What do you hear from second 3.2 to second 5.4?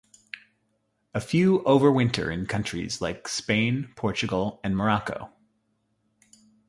Spain, Portugal and Morocco.